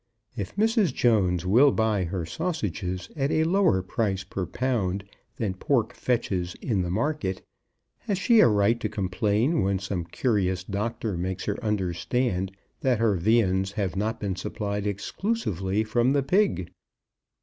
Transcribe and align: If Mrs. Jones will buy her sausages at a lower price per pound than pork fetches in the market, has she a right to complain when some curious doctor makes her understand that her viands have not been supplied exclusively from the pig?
If 0.35 0.55
Mrs. 0.55 0.91
Jones 0.95 1.45
will 1.45 1.71
buy 1.71 2.05
her 2.05 2.25
sausages 2.25 3.11
at 3.15 3.29
a 3.29 3.43
lower 3.43 3.83
price 3.83 4.23
per 4.23 4.47
pound 4.47 5.03
than 5.35 5.53
pork 5.53 5.93
fetches 5.93 6.55
in 6.59 6.81
the 6.81 6.89
market, 6.89 7.43
has 7.99 8.17
she 8.17 8.39
a 8.39 8.47
right 8.47 8.79
to 8.79 8.89
complain 8.89 9.61
when 9.61 9.77
some 9.77 10.05
curious 10.05 10.63
doctor 10.63 11.15
makes 11.17 11.45
her 11.45 11.63
understand 11.63 12.51
that 12.79 12.97
her 12.97 13.15
viands 13.15 13.73
have 13.73 13.95
not 13.95 14.19
been 14.19 14.35
supplied 14.35 14.87
exclusively 14.87 15.83
from 15.83 16.13
the 16.13 16.23
pig? 16.23 16.71